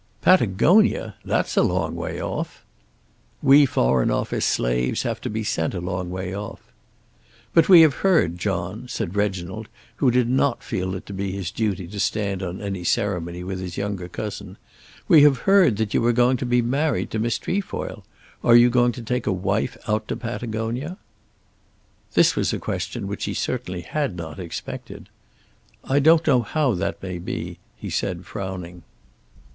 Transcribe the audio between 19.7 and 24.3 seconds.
out to Patagonia?" This was a question which he certainly had